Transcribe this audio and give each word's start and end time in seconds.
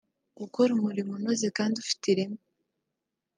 gukora 0.39 0.69
umurimo 0.77 1.11
unoze 1.17 1.47
kandi 1.57 1.75
ufite 1.83 2.03
ireme 2.13 2.41